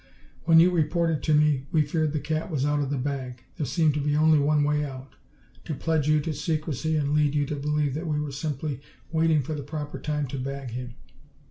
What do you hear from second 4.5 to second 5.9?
way out to